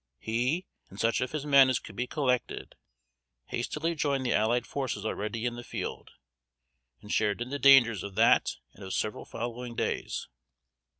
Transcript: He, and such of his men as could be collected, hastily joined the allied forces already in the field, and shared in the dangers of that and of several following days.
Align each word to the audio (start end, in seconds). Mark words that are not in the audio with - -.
He, 0.17 0.65
and 0.89 0.99
such 0.99 1.21
of 1.21 1.31
his 1.31 1.45
men 1.45 1.69
as 1.69 1.77
could 1.77 1.95
be 1.95 2.07
collected, 2.07 2.73
hastily 3.49 3.93
joined 3.93 4.25
the 4.25 4.33
allied 4.33 4.65
forces 4.65 5.05
already 5.05 5.45
in 5.45 5.57
the 5.57 5.63
field, 5.63 6.09
and 7.01 7.11
shared 7.13 7.39
in 7.39 7.51
the 7.51 7.59
dangers 7.59 8.01
of 8.01 8.15
that 8.15 8.55
and 8.73 8.83
of 8.83 8.95
several 8.95 9.25
following 9.25 9.75
days. 9.75 10.27